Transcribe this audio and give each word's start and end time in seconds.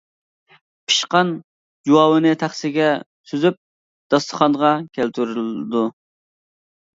پىشقان 0.91 1.33
جۇۋاۋىنى 1.89 2.31
تەخسىگە 2.43 2.87
سۈزۈپ، 3.33 3.59
داستىخانغا 4.15 4.73
كەلتۈرۈلىدۇ. 4.99 5.85